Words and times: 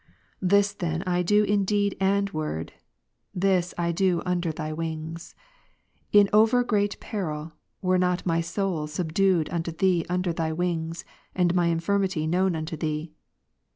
This 0.41 0.73
then 0.73 1.03
I 1.03 1.21
do 1.21 1.43
in 1.43 1.63
deed 1.63 1.95
and 1.99 2.27
word, 2.33 2.73
this 3.35 3.71
I 3.77 3.91
do 3.91 4.23
under 4.25 4.51
Thy 4.51 4.73
wings; 4.73 5.35
in 6.11 6.27
over 6.33 6.63
great 6.63 6.99
peril, 6.99 7.51
were 7.83 7.99
not 7.99 8.25
my 8.25 8.41
soul 8.41 8.87
subdued 8.87 9.47
unto 9.51 9.71
Thee 9.71 10.03
under 10.09 10.33
Thy 10.33 10.53
wings, 10.53 11.05
and 11.35 11.53
my 11.53 11.67
infirmity 11.67 12.25
known 12.25 12.55
unto 12.55 12.75
Thee. 12.75 13.13